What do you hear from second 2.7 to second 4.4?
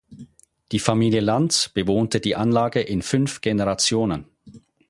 in fünf Generationen.